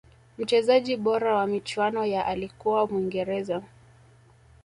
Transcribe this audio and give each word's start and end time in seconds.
mchezaji 0.37 0.97
bora 0.97 1.35
wa 1.35 1.47
michuano 1.47 2.05
ya 2.05 2.25
alikuwa 2.25 2.87
mwingereza 2.87 3.61